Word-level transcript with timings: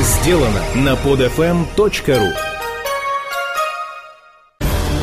сделано 0.00 0.60
на 0.74 0.94
podfm.ru 0.94 2.32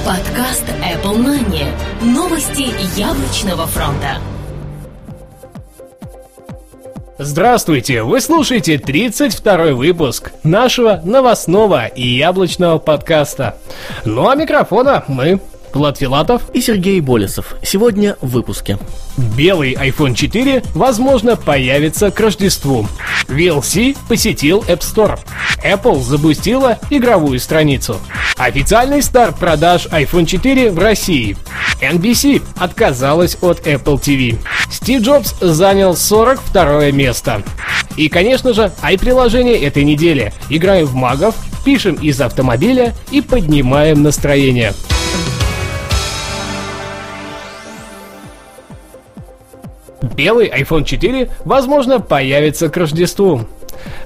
Подкаст 0.05 0.65
Apple 0.81 1.17
Money. 1.17 1.65
Новости 2.01 2.73
яблочного 2.99 3.67
фронта. 3.67 4.17
Здравствуйте! 7.17 8.03
Вы 8.03 8.19
слушаете 8.19 8.79
32 8.79 9.73
выпуск 9.73 10.31
нашего 10.43 10.99
новостного 11.05 11.85
и 11.85 12.05
яблочного 12.05 12.77
подкаста. 12.79 13.55
Ну 14.03 14.27
а 14.27 14.35
микрофона 14.35 15.05
мы, 15.07 15.39
Влад 15.75 15.97
Филатов 15.97 16.43
и 16.53 16.61
Сергей 16.61 17.01
Болесов. 17.01 17.55
Сегодня 17.63 18.17
в 18.21 18.29
выпуске. 18.29 18.77
Белый 19.37 19.73
iPhone 19.73 20.15
4, 20.15 20.63
возможно, 20.73 21.35
появится 21.35 22.11
к 22.11 22.19
Рождеству. 22.19 22.87
VLC 23.27 23.97
посетил 24.07 24.59
App 24.67 24.79
Store. 24.79 25.19
Apple 25.63 26.01
запустила 26.01 26.79
игровую 26.89 27.39
страницу. 27.39 27.97
Официальный 28.37 29.01
старт 29.01 29.37
продаж 29.37 29.87
iPhone 29.87 30.25
4 30.25 30.71
в 30.71 30.79
России. 30.79 31.37
NBC 31.81 32.41
отказалась 32.57 33.37
от 33.41 33.67
Apple 33.67 33.99
TV. 33.99 34.37
Стив 34.71 35.01
Джобс 35.01 35.35
занял 35.39 35.95
42 35.95 36.91
место. 36.91 37.43
И, 37.97 38.07
конечно 38.09 38.53
же, 38.53 38.71
i-приложение 38.81 39.61
этой 39.61 39.83
недели. 39.83 40.33
Играем 40.49 40.85
в 40.85 40.95
магов, 40.95 41.35
пишем 41.65 41.95
из 41.95 42.21
автомобиля 42.21 42.93
и 43.11 43.21
поднимаем 43.21 44.01
настроение. 44.01 44.73
Белый 50.15 50.49
iPhone 50.49 50.83
4, 50.83 51.29
возможно, 51.45 51.99
появится 51.99 52.69
к 52.69 52.77
Рождеству. 52.77 53.45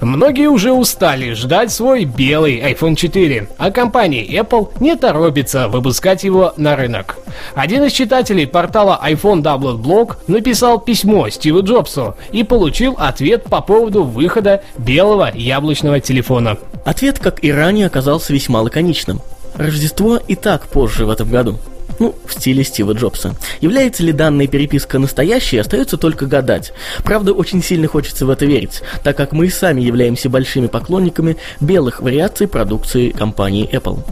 Многие 0.01 0.47
уже 0.47 0.71
устали 0.71 1.33
ждать 1.33 1.71
свой 1.71 2.05
белый 2.05 2.59
iPhone 2.59 2.95
4, 2.95 3.49
а 3.57 3.71
компания 3.71 4.25
Apple 4.25 4.69
не 4.79 4.95
торопится 4.95 5.67
выпускать 5.67 6.23
его 6.23 6.53
на 6.57 6.75
рынок. 6.75 7.17
Один 7.55 7.83
из 7.83 7.91
читателей 7.91 8.47
портала 8.47 8.99
iPhone 9.03 9.41
Doublet 9.41 9.81
Blog 9.81 10.17
написал 10.27 10.79
письмо 10.79 11.29
Стиву 11.29 11.63
Джобсу 11.63 12.15
и 12.31 12.43
получил 12.43 12.95
ответ 12.97 13.45
по 13.45 13.61
поводу 13.61 14.03
выхода 14.03 14.63
белого 14.77 15.31
яблочного 15.33 15.99
телефона. 15.99 16.57
Ответ, 16.85 17.19
как 17.19 17.43
и 17.43 17.51
ранее, 17.51 17.87
оказался 17.87 18.33
весьма 18.33 18.61
лаконичным. 18.61 19.21
Рождество 19.55 20.17
и 20.17 20.35
так 20.35 20.67
позже 20.67 21.05
в 21.05 21.09
этом 21.09 21.29
году. 21.29 21.57
Ну, 21.99 22.15
в 22.25 22.33
стиле 22.33 22.63
Стива 22.63 22.93
Джобса. 22.93 23.35
Является 23.61 24.03
ли 24.03 24.11
данная 24.11 24.47
переписка 24.47 24.99
настоящей, 24.99 25.57
остается 25.57 25.97
только 25.97 26.25
гадать. 26.25 26.73
Правда, 27.03 27.33
очень 27.33 27.63
сильно 27.63 27.87
хочется 27.87 28.25
в 28.25 28.29
это 28.29 28.45
верить, 28.45 28.81
так 29.03 29.15
как 29.15 29.31
мы 29.31 29.47
и 29.47 29.49
сами 29.49 29.81
являемся 29.81 30.29
большими 30.29 30.67
поклонниками 30.67 31.37
белых 31.59 32.01
вариаций 32.01 32.47
продукции 32.47 33.11
компании 33.11 33.69
Apple. 33.71 34.03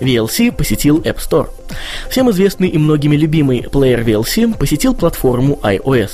VLC 0.00 0.52
посетил 0.52 1.00
App 1.00 1.16
Store. 1.16 1.48
Всем 2.10 2.30
известный 2.30 2.68
и 2.68 2.78
многими 2.78 3.16
любимый 3.16 3.62
плеер 3.62 4.00
VLC 4.00 4.56
посетил 4.56 4.94
платформу 4.94 5.58
iOS, 5.62 6.10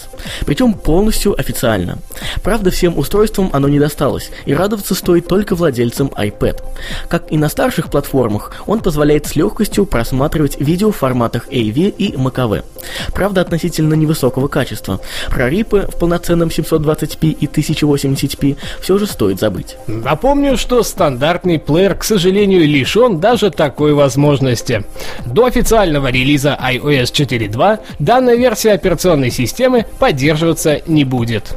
причем 0.47 0.75
полностью 0.75 1.39
официально. 1.39 1.99
Правда, 2.43 2.71
всем 2.71 2.99
устройствам 2.99 3.51
оно 3.53 3.69
не 3.69 3.79
досталось, 3.79 4.31
и 4.47 4.55
радоваться 4.55 4.95
стоит 4.95 5.27
только 5.27 5.55
владельцам 5.55 6.09
iPad. 6.09 6.63
Как 7.09 7.31
и 7.31 7.39
на 7.39 7.49
старших 7.49 7.91
платформах, 7.91 8.53
он 8.67 8.81
позволяет 8.81 9.27
с 9.27 9.37
легкостью 9.37 9.87
просматривать 9.87 10.61
видео 10.61 10.91
в 10.91 10.97
форматах 10.97 11.49
AV 11.49 11.95
и 11.97 12.13
MKV. 12.13 12.65
Правда, 13.13 13.41
относительно 13.41 13.95
невысокого 13.95 14.49
качества. 14.49 15.01
Про 15.29 15.49
рипы 15.49 15.89
в 15.93 15.99
полноценном 15.99 16.49
720p 16.49 17.31
и 17.31 17.47
1080p 17.47 18.57
все 18.81 18.99
же 18.99 19.07
стоит 19.07 19.41
забыть. 19.41 19.77
Напомню, 19.87 20.57
что 20.57 20.83
стандартный 20.83 21.59
плеер, 21.59 21.95
к 21.95 22.05
сожалению, 22.05 22.67
лишен 22.67 23.21
даже 23.21 23.51
такой 23.51 23.95
возможности. 23.95 24.85
До 25.25 25.44
официального 25.45 26.09
релиза 26.09 26.59
iOS 26.61 27.13
4.2 27.13 27.81
данная 27.99 28.37
версия 28.37 28.73
операционной 28.73 29.31
системы 29.31 29.87
поддерживаться 29.99 30.81
не 30.87 31.05
будет. 31.05 31.57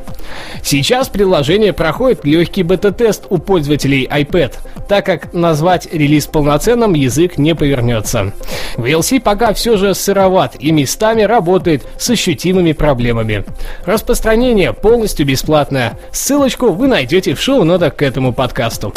Сейчас 0.64 1.08
приложение 1.08 1.74
проходит 1.74 2.25
легкий 2.25 2.64
бета-тест 2.64 3.25
у 3.30 3.38
пользователей 3.38 4.06
iPad, 4.06 4.53
так 4.88 5.06
как 5.06 5.34
назвать 5.34 5.92
релиз 5.92 6.28
полноценным 6.28 6.94
язык 6.94 7.38
не 7.38 7.56
повернется. 7.56 8.34
VLC 8.75 9.20
пока 9.20 9.53
все 9.53 9.78
же 9.78 9.94
сыроват 9.94 10.56
и 10.59 10.72
местами 10.72 11.24
работает 11.24 11.84
с 11.98 12.09
ощутимыми 12.09 12.74
проблемами. 12.74 13.46
Распространение 13.86 14.74
полностью 14.74 15.25
бесплатное. 15.25 15.98
Ссылочку 16.12 16.72
вы 16.72 16.88
найдете 16.88 17.34
в 17.34 17.42
шоу-нотах 17.42 17.96
к 17.96 18.02
этому 18.02 18.34
подкасту. 18.34 18.94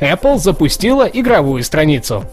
Apple 0.00 0.38
запустила 0.38 1.04
игровую 1.04 1.62
страницу. 1.62 2.24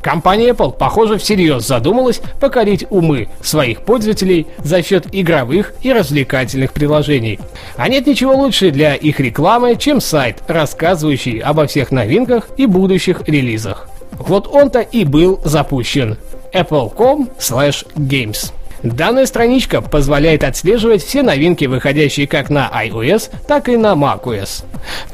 Компания 0.00 0.50
Apple, 0.50 0.76
похоже, 0.76 1.18
всерьез 1.18 1.66
задумалась 1.66 2.20
покорить 2.40 2.86
умы 2.90 3.28
своих 3.40 3.82
пользователей 3.82 4.46
за 4.58 4.82
счет 4.82 5.06
игровых 5.12 5.74
и 5.82 5.92
развлекательных 5.92 6.72
приложений. 6.72 7.38
А 7.76 7.88
нет 7.88 8.06
ничего 8.06 8.34
лучше 8.34 8.70
для 8.70 8.94
их 8.94 9.20
рекламы, 9.20 9.76
чем 9.76 10.00
сайт, 10.00 10.42
рассказывающий 10.48 11.38
обо 11.38 11.66
всех 11.66 11.92
новинках 11.92 12.48
и 12.56 12.66
будущих 12.66 13.28
релизах. 13.28 13.88
Вот 14.18 14.46
он-то 14.46 14.80
и 14.80 15.04
был 15.04 15.40
запущен. 15.44 16.18
apple.com/games. 16.52 18.52
Данная 18.82 19.26
страничка 19.26 19.80
позволяет 19.80 20.42
отслеживать 20.42 21.04
все 21.04 21.22
новинки, 21.22 21.66
выходящие 21.66 22.26
как 22.26 22.50
на 22.50 22.68
iOS, 22.84 23.30
так 23.46 23.68
и 23.68 23.76
на 23.76 23.92
macOS. 23.92 24.64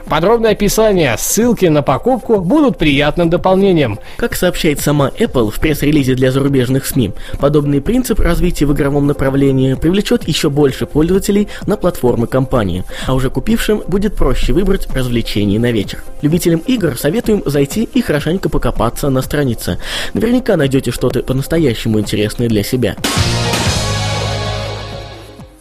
Подробное 0.08 0.52
описание, 0.52 1.16
ссылки 1.18 1.66
на 1.66 1.82
покупку 1.82 2.40
будут 2.40 2.78
приятным 2.78 3.30
дополнением. 3.30 3.98
Как 4.16 4.34
сообщает 4.34 4.80
сама 4.80 5.10
Apple 5.18 5.50
в 5.50 5.60
пресс-релизе 5.60 6.14
для 6.14 6.30
зарубежных 6.30 6.86
СМИ, 6.86 7.12
подобный 7.38 7.80
принцип 7.80 8.20
развития 8.20 8.66
в 8.66 8.72
игровом 8.72 9.06
направлении 9.06 9.74
привлечет 9.74 10.26
еще 10.26 10.50
больше 10.50 10.86
пользователей 10.86 11.48
на 11.66 11.76
платформы 11.76 12.26
компании, 12.26 12.84
а 13.06 13.14
уже 13.14 13.30
купившим 13.30 13.82
будет 13.86 14.16
проще 14.16 14.52
выбрать 14.52 14.88
развлечения 14.94 15.58
на 15.58 15.72
вечер. 15.72 16.02
Любителям 16.22 16.60
игр 16.60 16.96
советуем 16.96 17.42
зайти 17.44 17.84
и 17.84 18.00
хорошенько 18.00 18.48
покопаться 18.48 19.10
на 19.10 19.22
странице. 19.22 19.78
Наверняка 20.14 20.56
найдете 20.56 20.90
что-то 20.90 21.22
по-настоящему 21.22 22.00
интересное 22.00 22.48
для 22.48 22.62
себя. 22.62 22.96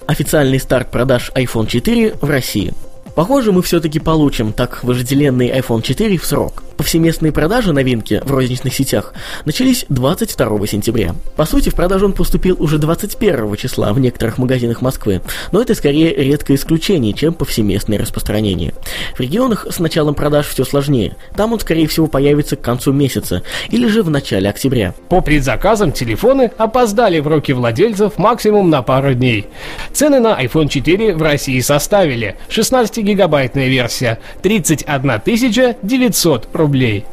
Официальный 0.08 0.60
старт 0.60 0.90
продаж 0.90 1.32
iPhone 1.36 1.68
4 1.68 2.16
в 2.22 2.30
России. 2.30 2.74
Похоже, 3.18 3.52
мы 3.52 3.64
все-таки 3.64 4.00
получим 4.00 4.54
так 4.54 4.84
вожделенный 4.84 5.50
iPhone 5.50 5.82
4 5.82 6.18
в 6.18 6.24
срок. 6.24 6.67
Повсеместные 6.78 7.32
продажи 7.32 7.74
новинки 7.74 8.22
в 8.24 8.32
розничных 8.32 8.74
сетях 8.76 9.14
начались 9.46 9.86
22 9.90 10.68
сентября. 10.68 11.16
По 11.36 11.46
сути, 11.46 11.70
в 11.70 11.76
продажу 11.76 12.06
он 12.06 12.14
поступил 12.14 12.56
уже 12.60 12.78
21 12.78 13.56
числа 13.56 13.92
в 13.94 14.00
некоторых 14.00 14.38
магазинах 14.38 14.82
Москвы, 14.82 15.22
но 15.52 15.60
это 15.60 15.74
скорее 15.74 16.14
редкое 16.14 16.54
исключение, 16.54 17.14
чем 17.14 17.34
повсеместное 17.34 17.98
распространение. 17.98 18.76
В 19.16 19.20
регионах 19.20 19.66
с 19.68 19.80
началом 19.80 20.14
продаж 20.14 20.48
все 20.48 20.64
сложнее. 20.66 21.16
Там 21.36 21.52
он, 21.52 21.60
скорее 21.60 21.88
всего, 21.88 22.06
появится 22.06 22.56
к 22.56 22.62
концу 22.62 22.94
месяца 22.94 23.42
или 23.70 23.88
же 23.88 24.04
в 24.04 24.12
начале 24.12 24.48
октября. 24.48 24.94
По 25.10 25.22
предзаказам 25.22 25.92
телефоны 25.92 26.52
опоздали 26.58 27.20
в 27.20 27.28
руки 27.28 27.54
владельцев 27.54 28.20
максимум 28.20 28.70
на 28.70 28.84
пару 28.84 29.16
дней. 29.16 29.48
Цены 29.94 30.20
на 30.20 30.40
iPhone 30.40 30.68
4 30.68 31.16
в 31.16 31.22
России 31.24 31.60
составили 31.60 32.38
16-гигабайтная 32.50 33.68
версия 33.68 34.20
31 34.44 35.76
900 35.82 36.50
рублей 36.54 36.67
рублей. 36.68 37.06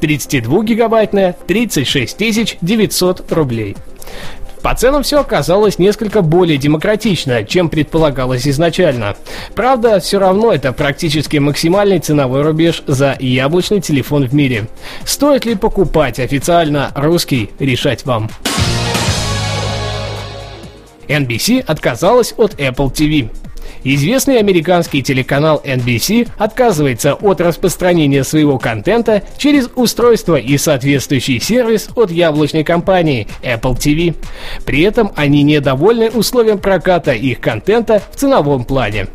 32-гигабайтная 0.00 1.36
36 1.46 2.58
900 2.60 3.32
рублей. 3.32 3.76
По 4.62 4.74
ценам 4.74 5.02
все 5.02 5.20
оказалось 5.20 5.78
несколько 5.78 6.22
более 6.22 6.56
демократично, 6.56 7.44
чем 7.44 7.68
предполагалось 7.68 8.48
изначально. 8.48 9.14
Правда, 9.54 10.00
все 10.00 10.18
равно 10.18 10.52
это 10.52 10.72
практически 10.72 11.36
максимальный 11.36 11.98
ценовой 11.98 12.40
рубеж 12.40 12.82
за 12.86 13.14
яблочный 13.20 13.82
телефон 13.82 14.26
в 14.26 14.34
мире. 14.34 14.64
Стоит 15.04 15.44
ли 15.44 15.54
покупать 15.54 16.18
официально 16.18 16.92
русский, 16.94 17.50
решать 17.58 18.06
вам. 18.06 18.30
NBC 21.08 21.60
отказалась 21.60 22.32
от 22.38 22.54
Apple 22.54 22.90
TV. 22.90 23.28
Известный 23.84 24.38
американский 24.38 25.02
телеканал 25.02 25.60
NBC 25.62 26.30
отказывается 26.38 27.14
от 27.14 27.42
распространения 27.42 28.24
своего 28.24 28.58
контента 28.58 29.22
через 29.36 29.68
устройство 29.76 30.36
и 30.36 30.56
соответствующий 30.56 31.38
сервис 31.38 31.90
от 31.94 32.10
яблочной 32.10 32.64
компании 32.64 33.28
Apple 33.42 33.76
TV. 33.76 34.14
При 34.64 34.80
этом 34.82 35.12
они 35.16 35.42
недовольны 35.42 36.10
условием 36.10 36.58
проката 36.58 37.12
их 37.12 37.40
контента 37.40 38.02
в 38.10 38.16
ценовом 38.16 38.64
плане. 38.64 39.08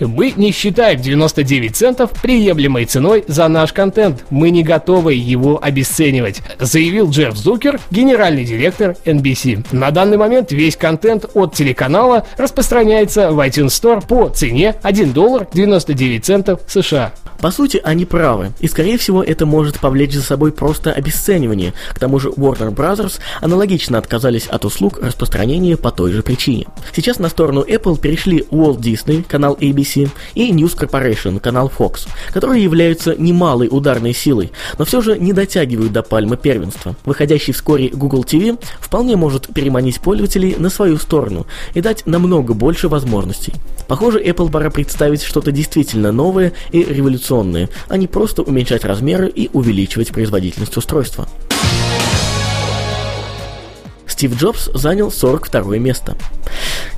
Мы 0.00 0.32
не 0.36 0.52
считаем 0.52 1.00
99 1.00 1.74
центов 1.74 2.10
приемлемой 2.22 2.84
ценой 2.84 3.24
за 3.26 3.48
наш 3.48 3.72
контент. 3.72 4.24
Мы 4.30 4.50
не 4.50 4.62
готовы 4.62 5.14
его 5.14 5.62
обесценивать, 5.62 6.42
заявил 6.58 7.10
Джефф 7.10 7.36
Зукер, 7.36 7.80
генеральный 7.90 8.44
директор 8.44 8.96
NBC. 9.04 9.66
На 9.72 9.90
данный 9.90 10.16
момент 10.16 10.52
весь 10.52 10.76
контент 10.76 11.26
от 11.34 11.54
телеканала 11.54 12.26
распространяется 12.36 13.30
в 13.30 13.40
iTunes 13.40 13.68
Store 13.68 14.06
по 14.06 14.28
цене 14.28 14.74
1 14.82 15.12
доллар 15.12 15.46
99 15.52 16.24
центов 16.24 16.60
США. 16.66 17.12
По 17.40 17.50
сути, 17.50 17.80
они 17.82 18.04
правы, 18.04 18.52
и 18.60 18.68
скорее 18.68 18.98
всего 18.98 19.22
это 19.22 19.46
может 19.46 19.78
повлечь 19.78 20.14
за 20.14 20.22
собой 20.22 20.52
просто 20.52 20.92
обесценивание. 20.92 21.74
К 21.94 21.98
тому 21.98 22.18
же 22.18 22.30
Warner 22.30 22.74
Bros. 22.74 23.18
аналогично 23.40 23.98
отказались 23.98 24.46
от 24.46 24.64
услуг 24.64 24.98
распространения 25.00 25.76
по 25.76 25.90
той 25.90 26.12
же 26.12 26.22
причине. 26.22 26.66
Сейчас 26.94 27.18
на 27.18 27.28
сторону 27.28 27.62
Apple 27.62 28.00
перешли 28.00 28.44
Walt 28.50 28.78
Disney, 28.78 29.22
канал 29.22 29.56
ABC, 29.60 30.08
и 30.34 30.52
News 30.52 30.76
Corporation, 30.78 31.38
канал 31.40 31.70
Fox, 31.76 32.08
которые 32.32 32.62
являются 32.62 33.14
немалой 33.16 33.68
ударной 33.70 34.14
силой, 34.14 34.52
но 34.78 34.84
все 34.84 35.00
же 35.00 35.18
не 35.18 35.32
дотягивают 35.32 35.92
до 35.92 36.02
пальмы 36.02 36.36
первенства. 36.36 36.96
Выходящий 37.04 37.52
вскоре 37.52 37.88
Google 37.88 38.24
TV 38.24 38.58
вполне 38.80 39.16
может 39.16 39.52
переманить 39.52 40.00
пользователей 40.00 40.56
на 40.58 40.70
свою 40.70 40.96
сторону 40.96 41.46
и 41.74 41.80
дать 41.80 42.06
намного 42.06 42.54
больше 42.54 42.88
возможностей. 42.88 43.52
Похоже, 43.88 44.22
Apple 44.22 44.50
пора 44.50 44.70
представить 44.70 45.22
что-то 45.22 45.52
действительно 45.52 46.10
новое 46.12 46.52
и 46.72 46.82
революционное, 46.82 47.25
а 47.88 47.96
не 47.96 48.06
просто 48.06 48.42
уменьшать 48.42 48.84
размеры 48.84 49.28
и 49.28 49.50
увеличивать 49.52 50.12
производительность 50.12 50.76
устройства. 50.76 51.28
Стив 54.06 54.34
Джобс 54.34 54.70
занял 54.72 55.10
42 55.10 55.76
место. 55.76 56.16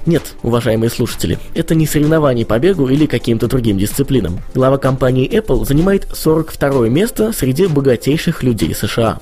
Нет, 0.06 0.34
уважаемые 0.42 0.88
слушатели, 0.88 1.38
это 1.54 1.74
не 1.74 1.86
соревнование 1.86 2.46
по 2.46 2.58
бегу 2.58 2.88
или 2.88 3.06
каким-то 3.06 3.48
другим 3.48 3.76
дисциплинам. 3.76 4.40
Глава 4.54 4.78
компании 4.78 5.28
Apple 5.28 5.66
занимает 5.66 6.06
42 6.12 6.88
место 6.88 7.32
среди 7.32 7.66
богатейших 7.66 8.42
людей 8.42 8.74
США. 8.74 9.18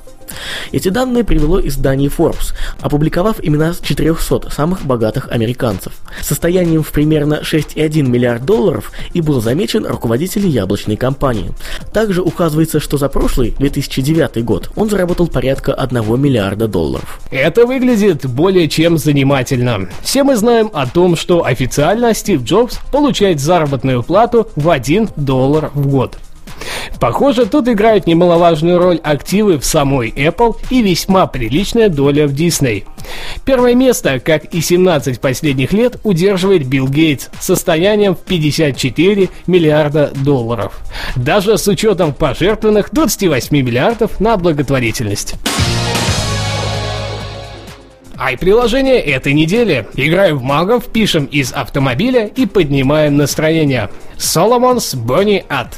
Эти 0.73 0.88
данные 0.88 1.25
привело 1.25 1.61
издание 1.61 2.08
Forbes, 2.08 2.55
опубликовав 2.81 3.37
имена 3.43 3.75
400 3.81 4.50
самых 4.50 4.84
богатых 4.84 5.28
американцев. 5.31 5.93
Состоянием 6.23 6.82
в 6.82 6.93
примерно 6.93 7.40
6,1 7.43 8.02
миллиард 8.02 8.44
долларов 8.44 8.93
и 9.12 9.20
был 9.20 9.40
замечен 9.40 9.87
руководитель 9.87 10.46
яблочной 10.46 10.96
компании. 10.96 11.52
Также 11.93 12.23
указывается, 12.23 12.81
что 12.81 12.99
за 12.99 13.08
прошлый 13.08 13.55
2009 13.58 14.44
год 14.44 14.70
он 14.76 14.90
заработал 14.90 15.28
порядка 15.28 15.75
1 15.75 16.20
миллиарда 16.20 16.69
долларов. 16.69 17.20
Это 17.31 17.67
выглядит 17.67 18.26
более 18.26 18.69
чем 18.69 18.99
занимательно. 18.99 19.88
Все 20.02 20.25
мы 20.25 20.37
знаем 20.37 20.70
о 20.73 20.87
том, 20.87 21.17
что 21.17 21.44
официально 21.44 22.14
Стив 22.14 22.43
Джобс 22.43 22.78
получает 22.90 23.40
заработную 23.40 24.02
плату 24.02 24.49
в 24.56 24.70
1 24.70 25.11
доллар 25.17 25.70
в 25.75 25.87
год. 25.88 26.19
Похоже, 27.00 27.46
тут 27.46 27.69
играют 27.69 28.06
немаловажную 28.06 28.78
роль 28.78 29.00
активы 29.02 29.58
в 29.58 29.64
самой 29.64 30.11
Apple 30.11 30.56
и 30.70 30.82
весьма 30.82 31.26
приличная 31.26 31.88
доля 31.88 32.26
в 32.26 32.32
Disney. 32.32 32.84
Первое 33.44 33.75
место, 33.75 34.19
как 34.19 34.46
и 34.46 34.61
17 34.61 35.20
последних 35.20 35.73
лет, 35.73 35.99
удерживает 36.02 36.67
Билл 36.67 36.88
Гейтс 36.88 37.28
с 37.38 37.46
состоянием 37.46 38.14
в 38.14 38.20
54 38.20 39.28
миллиарда 39.46 40.12
долларов. 40.14 40.81
Даже 41.14 41.58
с 41.58 41.69
учетом 41.69 42.12
пожертвованных 42.12 42.90
28 42.93 43.56
миллиардов 43.56 44.20
на 44.20 44.37
благотворительность. 44.37 45.34
Ай-приложение 48.19 48.99
этой 48.99 49.34
недели. 49.34 49.87
Играем 49.94 50.38
в 50.38 50.43
магов, 50.43 50.87
пишем 50.87 51.26
из 51.26 51.52
автомобиля 51.52 52.26
и 52.26 52.46
поднимаем 52.46 53.19
настроение. 53.19 53.90
Solomon's 54.17 54.96
Bonnie 54.96 55.46
Ad. 55.49 55.69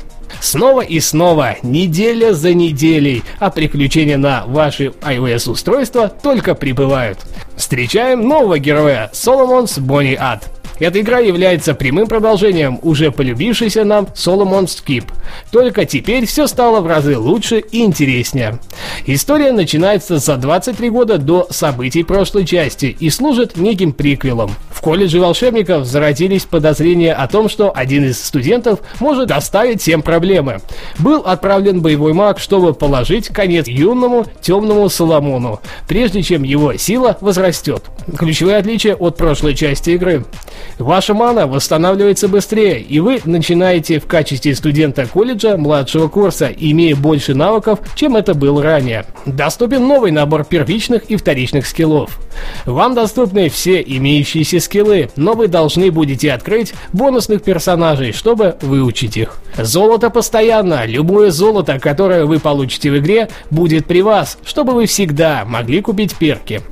Снова 0.41 0.83
и 0.83 1.01
снова, 1.01 1.57
неделя 1.63 2.33
за 2.33 2.55
неделей, 2.55 3.23
а 3.39 3.51
приключения 3.51 4.17
на 4.17 4.45
ваши 4.47 4.93
iOS-устройства 5.03 6.09
только 6.09 6.55
прибывают. 6.55 7.19
Встречаем 7.57 8.27
нового 8.27 8.59
героя, 8.59 9.11
Solomon's 9.13 9.79
Bonnie 9.81 10.19
Ad. 10.19 10.43
Эта 10.79 11.01
игра 11.01 11.19
является 11.19 11.75
прямым 11.75 12.07
продолжением 12.07 12.79
уже 12.83 13.11
полюбившейся 13.11 13.85
нам 13.85 14.07
Solomon 14.15 14.67
Skip. 14.67 15.05
Только 15.51 15.85
теперь 15.85 16.27
все 16.27 16.47
стало 16.47 16.81
в 16.81 16.87
разы 16.87 17.19
лучше 17.19 17.59
и 17.59 17.83
интереснее. 17.83 18.59
История 19.07 19.53
начинается 19.53 20.19
за 20.19 20.37
23 20.37 20.91
года 20.91 21.19
до 21.19 21.47
событий 21.51 22.03
прошлой 22.03 22.45
части 22.45 22.97
и 22.99 23.11
служит 23.11 23.57
неким 23.57 23.93
приквелом. 23.93 24.51
В 24.71 24.81
колледже 24.81 25.19
волшебников 25.19 25.87
зародились 25.87 26.45
подозрения 26.45 27.13
о 27.13 27.27
том, 27.27 27.49
что 27.49 27.73
один 27.75 28.05
из 28.05 28.23
студентов 28.23 28.79
может 29.01 29.29
доставить 29.29 29.83
всем 29.83 30.03
проблемы. 30.03 30.61
Был 30.99 31.23
отправлен 31.23 31.83
боевой 31.83 32.13
маг, 32.13 32.39
чтобы 32.39 32.75
положить 32.75 33.29
конец 33.29 33.67
юному 33.67 34.27
темному 34.41 34.89
Соломону, 34.89 35.61
прежде 35.89 36.23
чем 36.23 36.45
его 36.45 36.77
сила 36.77 37.19
возрастет. 37.21 37.83
Ключевое 38.17 38.59
отличие 38.59 38.95
от 38.95 39.17
прошлой 39.17 39.55
части 39.55 39.91
игры. 39.91 40.25
Ваша 40.79 41.13
мана 41.13 41.47
восстанавливается 41.47 42.29
быстрее, 42.29 42.81
и 42.81 43.01
вы 43.01 43.21
начинаете 43.25 43.99
в 43.99 44.07
качестве 44.07 44.55
студента 44.55 45.07
колледжа 45.07 45.57
младшего 45.57 46.09
курса, 46.09 46.51
имея 46.57 46.95
больше 46.95 47.35
навыков, 47.35 47.81
чем 47.97 48.17
это 48.17 48.35
было 48.35 48.63
ранее. 48.79 49.05
Доступен 49.27 49.87
новый 49.87 50.13
набор 50.13 50.45
первичных 50.45 51.05
и 51.11 51.17
вторичных 51.17 51.67
скиллов. 51.67 52.19
Вам 52.65 52.95
доступны 52.95 53.49
все 53.49 53.83
имеющиеся 53.83 54.61
скиллы, 54.61 55.11
но 55.17 55.35
вы 55.35 55.49
должны 55.49 55.91
будете 55.91 56.33
открыть 56.33 56.73
бонусных 56.93 57.43
персонажей, 57.43 58.13
чтобы 58.13 58.57
выучить 58.61 59.17
их. 59.17 59.39
Золото 59.57 60.11
постоянно, 60.11 60.87
любое 60.87 61.31
золото, 61.31 61.79
которое 61.81 62.25
вы 62.25 62.39
получите 62.39 62.91
в 62.91 62.99
игре, 62.99 63.29
будет 63.51 63.87
при 63.87 64.03
вас, 64.03 64.39
чтобы 64.45 64.75
вы 64.75 64.87
всегда 64.87 65.45
могли 65.45 65.81
купить 65.81 66.15
перки. 66.17 66.63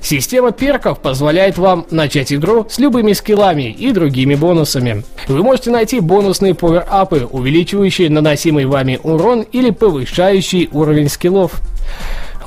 Система 0.00 0.52
перков 0.52 1.00
позволяет 1.00 1.58
вам 1.58 1.86
начать 1.90 2.32
игру 2.32 2.66
с 2.68 2.78
любыми 2.78 3.12
скиллами 3.12 3.70
и 3.70 3.92
другими 3.92 4.34
бонусами. 4.34 5.04
Вы 5.26 5.42
можете 5.42 5.70
найти 5.70 6.00
бонусные 6.00 6.54
повер-апы, 6.54 7.26
увеличивающие 7.30 8.08
наносимый 8.10 8.66
вами 8.66 9.00
урон 9.02 9.42
или 9.42 9.70
повышающий 9.70 10.68
уровень 10.72 11.08
скиллов. 11.08 11.60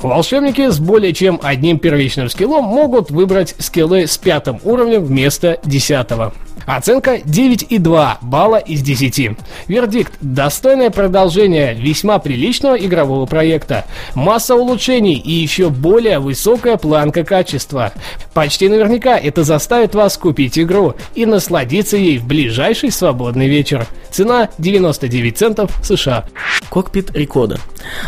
Волшебники 0.02 0.68
с 0.68 0.80
более 0.80 1.12
чем 1.12 1.38
одним 1.42 1.78
первичным 1.78 2.28
скиллом 2.28 2.64
могут 2.64 3.10
выбрать 3.10 3.54
скиллы 3.58 4.06
с 4.06 4.18
пятым 4.18 4.58
уровнем 4.64 5.04
вместо 5.04 5.58
десятого. 5.64 6.32
Оценка 6.66 7.16
9,2 7.16 8.18
балла 8.22 8.56
из 8.56 8.82
10. 8.82 9.36
Вердикт– 9.66 10.12
достойное 10.20 10.90
продолжение 10.90 11.74
весьма 11.74 12.18
приличного 12.18 12.76
игрового 12.76 13.26
проекта. 13.26 13.84
Масса 14.14 14.54
улучшений 14.54 15.14
и 15.14 15.32
еще 15.32 15.70
более 15.70 16.18
высокая 16.18 16.76
планка 16.76 17.24
качества. 17.24 17.92
Почти 18.32 18.68
наверняка 18.68 19.18
это 19.18 19.44
заставит 19.44 19.94
вас 19.94 20.16
купить 20.16 20.58
игру 20.58 20.94
и 21.14 21.26
насладиться 21.26 21.96
ей 21.96 22.18
в 22.18 22.26
ближайший 22.26 22.90
свободный 22.90 23.48
вечер. 23.48 23.86
Цена 24.10 24.48
99 24.58 25.36
центов 25.36 25.72
США. 25.82 26.26
Кокпит 26.70 27.10
Рекода. 27.14 27.58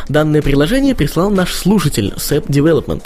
Данное 0.09 0.43
приложение 0.43 0.95
прислал 0.95 1.31
наш 1.31 1.53
слушатель 1.53 1.84
SAP 1.89 2.47
Development. 2.47 3.03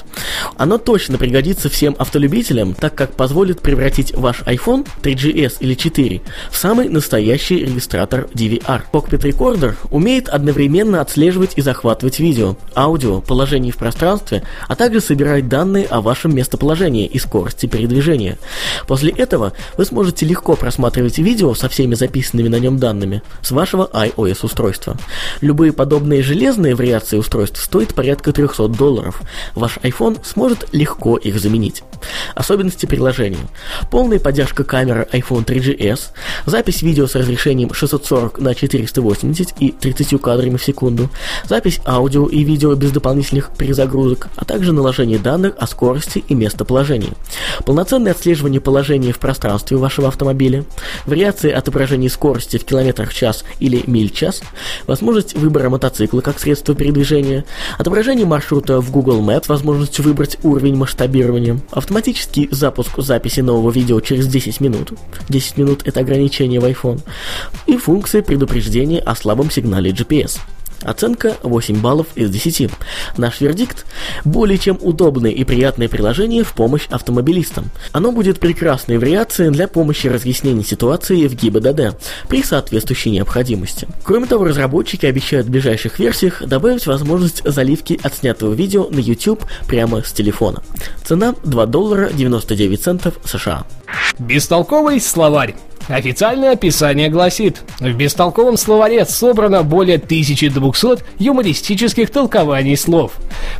Оно 0.57 0.79
точно 0.79 1.19
пригодится 1.19 1.69
всем 1.69 1.95
автолюбителям, 1.99 2.75
так 2.75 2.95
как 2.95 3.15
позволит 3.15 3.61
превратить 3.61 4.15
ваш 4.15 4.43
iPhone 4.43 4.87
3GS 5.03 5.57
или 5.61 5.75
4 5.75 6.21
в 6.51 6.57
самый 6.57 6.89
настоящий 6.89 7.65
регистратор 7.65 8.29
DVR. 8.35 8.83
Cockpit 8.93 9.23
Recorder 9.23 9.75
умеет 9.91 10.29
одновременно 10.29 11.01
отслеживать 11.01 11.53
и 11.57 11.63
захватывать 11.63 12.19
видео, 12.19 12.57
аудио, 12.75 13.21
положение 13.21 13.73
в 13.73 13.77
пространстве, 13.77 14.43
а 14.69 14.77
также 14.77 15.01
собирать 15.01 15.49
данные 15.49 15.87
о 15.87 16.01
вашем 16.01 16.35
местоположении 16.35 17.07
и 17.07 17.19
скорости 17.19 17.67
передвижения. 17.67 18.39
После 18.87 19.11
этого 19.11 19.53
вы 19.77 19.85
сможете 19.85 20.27
легко 20.27 20.57
просматривать 20.57 21.19
видео 21.19 21.55
со 21.55 21.69
всеми 21.69 21.95
записанными 21.95 22.49
на 22.49 22.57
нем 22.57 22.79
данными 22.79 23.23
с 23.43 23.51
вашего 23.51 23.89
iOS 23.93 24.39
устройства. 24.43 24.97
Любые 25.41 25.73
подобные 25.73 26.23
железные 26.23 26.75
вариации 26.75 27.19
устройств 27.19 27.63
стоят 27.63 27.95
порядка 27.95 28.33
300 28.33 28.68
долларов. 28.77 29.21
Ваш 29.55 29.79
iPhone 29.79 30.19
сможет 30.25 30.69
легко 30.73 31.17
их 31.17 31.39
заменить. 31.41 31.83
Особенности 32.35 32.87
приложения. 32.87 33.39
Полная 33.91 34.19
поддержка 34.19 34.65
камеры 34.65 35.09
iPhone 35.13 35.45
3GS, 35.45 36.01
запись 36.47 36.83
видео 36.83 37.07
с 37.07 37.15
разрешением 37.15 37.73
640 37.73 38.39
на 38.39 38.55
480 38.55 39.55
и 39.61 39.73
30 39.73 40.21
кадрами 40.21 40.57
в 40.57 40.65
секунду, 40.65 41.11
запись 41.45 41.81
аудио 41.87 42.27
и 42.27 42.45
видео 42.45 42.75
без 42.75 42.93
дополнительных 42.93 43.51
перезагрузок, 43.57 44.29
а 44.37 44.45
также 44.45 44.73
наложение 44.73 45.19
данных 45.19 45.55
о 45.59 45.67
скорости 45.67 46.25
и 46.29 46.35
местоположении. 46.35 47.13
Полноценное 47.65 48.13
отслеживание 48.13 48.61
положения 48.61 49.13
в 49.13 49.19
пространстве 49.19 49.77
вашего 49.77 50.09
автомобиля, 50.09 50.65
вариации 51.07 51.51
отображения 51.51 52.09
скорости 52.09 52.57
в 52.59 52.65
километрах 52.65 53.11
в 53.11 53.15
час 53.15 53.45
или 53.61 53.83
миль 53.87 54.11
в 54.11 54.15
час, 54.15 54.43
возможность 54.87 55.35
выбора 55.35 55.71
мотоцикла 55.71 56.21
как 56.21 56.39
средства 56.39 56.75
передвижения, 56.75 57.45
отображение 57.79 58.27
маршрута 58.27 58.58
в 58.67 58.91
Google 58.91 59.21
Maps, 59.21 59.45
возможность 59.49 59.99
выбрать 60.01 60.39
уровень 60.43 60.77
масштабирования, 60.77 61.61
автоматический 61.71 62.49
запуск 62.51 62.99
записи 62.99 63.41
нового 63.41 63.71
видео 63.71 64.01
через 64.01 64.27
10 64.27 64.61
минут, 64.61 64.93
10 65.29 65.57
минут 65.57 65.83
это 65.87 66.01
ограничение 66.01 66.61
в 66.61 66.65
iPhone, 66.65 67.01
и 67.67 67.77
функции 67.77 68.21
предупреждения 68.21 69.01
о 69.01 69.15
слабом 69.15 69.51
сигнале 69.51 69.91
GPS. 69.91 70.39
Оценка 70.83 71.37
8 71.43 71.81
баллов 71.81 72.07
из 72.15 72.31
10. 72.31 72.71
Наш 73.17 73.41
вердикт– 73.41 73.87
более 74.25 74.59
чем 74.59 74.79
удобное 74.81 75.31
и 75.31 75.45
приятное 75.45 75.89
приложение 75.89 76.45
в 76.45 76.53
помощь 76.53 76.87
автомобилистам. 76.89 77.71
Оно 77.93 78.13
будет 78.13 78.41
прекрасной 78.41 78.99
вариацией 78.99 79.51
для 79.51 79.69
помощи 79.69 80.07
разъяснения 80.07 80.65
ситуации 80.65 81.27
в 81.27 81.35
ГИБДД 81.35 81.97
при 82.29 82.43
соответствующей 82.43 83.11
необходимости. 83.11 83.89
Кроме 84.05 84.27
того, 84.27 84.45
разработчики 84.45 85.07
обещают 85.07 85.47
в 85.47 85.51
ближайших 85.51 85.99
версиях 85.99 86.47
добавить 86.47 86.87
возможность 86.87 87.43
заливки 87.45 87.99
отснятого 88.03 88.55
видео 88.55 88.89
на 88.91 88.99
YouTube 88.99 89.45
прямо 89.67 90.03
с 90.03 90.13
телефона. 90.13 90.63
Цена 91.05 91.35
2 91.45 91.67
доллара 91.67 92.11
99 92.11 92.83
центов 92.83 93.15
США. 93.25 93.65
Бестолковый 94.19 95.01
словарь. 95.01 95.55
Официальное 95.89 96.53
описание 96.53 97.09
гласит, 97.09 97.63
в 97.81 97.91
бестолковом 97.93 98.57
словаре 98.57 99.07
собрано 99.07 99.63
более 99.63 99.97
1200 99.97 101.05
юмористических 101.19 102.11
толкований 102.11 102.77
слов. 102.77 103.13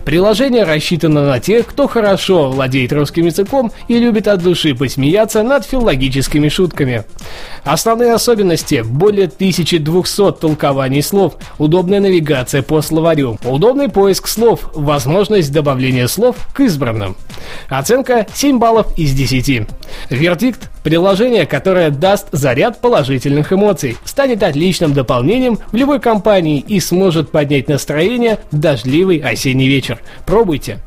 Приложение 0.05 0.65
рассчитано 0.65 1.27
на 1.27 1.41
тех, 1.41 1.67
кто 1.67 1.89
хорошо 1.89 2.51
владеет 2.51 2.93
русским 2.93 3.27
языком 3.27 3.73
и 3.89 3.99
любит 3.99 4.29
от 4.29 4.43
души 4.43 4.75
посмеяться 4.75 5.43
над 5.43 5.65
филологическими 5.65 6.49
шутками. 6.49 7.05
Основные 7.65 8.13
особенности– 8.13 8.83
более 8.85 9.27
1200 9.27 10.33
толкований 10.33 11.03
слов, 11.03 11.37
удобная 11.59 12.01
навигация 12.01 12.63
по 12.63 12.83
словарю, 12.83 13.39
удобный 13.45 13.89
поиск 13.89 14.29
слов, 14.29 14.71
возможность 14.75 15.53
добавления 15.53 16.09
слов 16.09 16.37
к 16.55 16.61
избранным. 16.61 17.17
Оценка 17.69 18.27
7 18.35 18.59
баллов 18.59 18.87
из 18.99 19.15
10. 19.15 19.69
Вердикт– 20.11 20.71
приложение, 20.89 21.45
которое 21.45 21.91
даст 21.91 22.29
заряд 22.33 22.81
положительных 22.81 23.53
эмоций, 23.53 23.99
станет 24.07 24.43
отличным 24.43 24.95
дополнением 24.95 25.59
в 25.71 25.77
любой 25.77 26.01
компании 26.01 26.65
и 26.67 26.81
сможет 26.81 27.31
поднять 27.31 27.69
настроение 27.69 28.39
в 28.51 28.59
дождливый 28.59 29.19
осенний 29.19 29.69
вечер. 29.69 29.99
Пробуйте. 30.25 30.79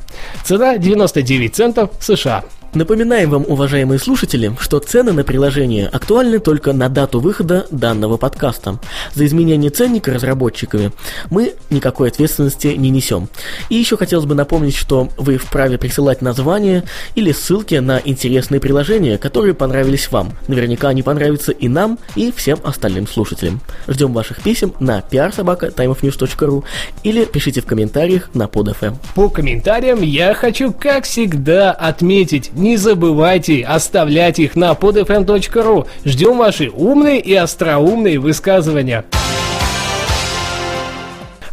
Цена 0.44 0.80
99 0.80 1.56
центов 1.56 1.92
США. 2.00 2.44
Напоминаем 2.74 3.30
вам, 3.30 3.44
уважаемые 3.50 4.00
слушатели, 4.00 4.56
что 4.58 4.80
цены 4.80 5.12
на 5.12 5.26
приложение 5.26 5.88
актуальны 5.88 6.40
только 6.40 6.72
на 6.72 6.88
дату 6.88 7.20
выхода 7.20 7.68
данного 7.70 8.16
подкаста. 8.16 8.80
За 9.14 9.26
изменение 9.26 9.70
ценника 9.70 10.14
разработчиками 10.14 10.94
мы 11.30 11.56
никакой 11.70 12.08
ответственности 12.08 12.68
не 12.68 12.90
несем. 12.90 13.28
И 13.68 13.76
еще 13.76 13.98
хотелось 13.98 14.26
бы 14.26 14.36
напомнить, 14.36 14.78
что 14.78 15.10
вы 15.18 15.38
вправе 15.38 15.78
присылать 15.78 16.22
названия 16.22 16.86
или 17.14 17.34
ссылки 17.34 17.76
на 17.76 18.00
интересные 18.06 18.62
приложения, 18.62 19.18
которые 19.18 19.54
понравились 19.54 20.10
вам. 20.10 20.32
Наверняка 20.48 20.88
они 20.88 21.04
понравятся 21.04 21.52
и 21.52 21.68
нам, 21.68 22.00
и 22.16 22.32
всем 22.32 22.58
остальным 22.64 23.06
слушателям. 23.06 23.60
Ждем 23.90 24.14
ваших 24.14 24.42
писем 24.42 24.74
на 24.80 25.00
prsobaka.timeofnews.ru 25.00 26.64
или 27.04 27.26
пишите 27.26 27.60
в 27.60 27.66
комментариях 27.66 28.30
на 28.34 28.44
PodFM. 28.44 28.96
По 29.14 29.28
комментариям 29.28 30.02
я 30.02 30.34
хочу, 30.34 30.72
как 30.72 31.04
всегда, 31.04 31.74
отметить, 31.74 32.50
не 32.62 32.78
забывайте 32.78 33.64
оставлять 33.64 34.40
их 34.40 34.56
на 34.56 34.72
podfm.ru. 34.72 35.88
Ждем 36.06 36.38
ваши 36.38 36.70
умные 36.70 37.20
и 37.20 37.34
остроумные 37.34 38.20
высказывания. 38.20 39.06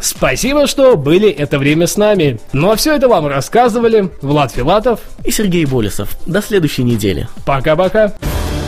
Спасибо, 0.00 0.66
что 0.66 0.96
были 0.96 1.28
это 1.28 1.58
время 1.58 1.86
с 1.86 1.96
нами. 1.96 2.38
Ну 2.52 2.70
а 2.70 2.76
все 2.76 2.94
это 2.94 3.08
вам 3.08 3.26
рассказывали 3.26 4.10
Влад 4.22 4.52
Филатов 4.52 5.00
и 5.24 5.30
Сергей 5.30 5.64
Болесов. 5.64 6.16
До 6.26 6.40
следующей 6.40 6.84
недели. 6.84 7.28
Пока-пока. 7.44 8.14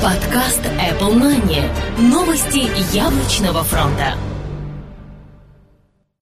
Подкаст 0.03 0.63
Apple 0.65 1.15
Money. 1.15 1.63
Новости 1.99 2.69
яблочного 2.95 3.63
фронта. 3.63 4.15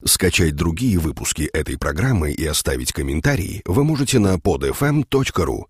Скачать 0.05 0.55
другие 0.55 0.99
выпуски 0.99 1.43
этой 1.53 1.77
программы 1.77 2.33
и 2.33 2.45
оставить 2.47 2.93
комментарии 2.93 3.63
вы 3.67 3.85
можете 3.85 4.19
на 4.19 4.37
podfm.ru. 4.37 5.65